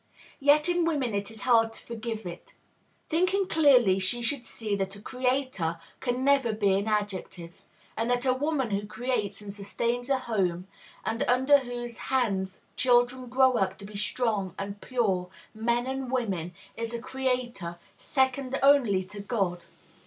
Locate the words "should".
4.23-4.47